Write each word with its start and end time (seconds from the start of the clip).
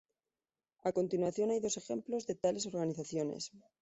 A 0.89 0.91
continuación 0.99 1.51
hay 1.51 1.59
dos 1.59 1.77
ejemplos 1.77 2.25
de 2.25 2.33
tales 2.33 2.65
organizaciones. 2.65 3.51